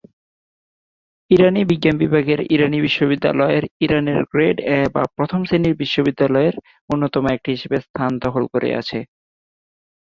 [1.31, 6.55] ইরানি বিজ্ঞান বিভাগের ইরানি বিশ্ববিদ্যালয়ের ইরানের "গ্রেড এ" বা প্রথম শ্রেণির বিশ্ববিদ্যালয়ের
[6.89, 8.99] অন্যতম একটি হিসেবে স্থান দখল করে আছে।